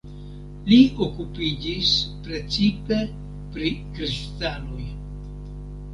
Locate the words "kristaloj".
3.93-4.91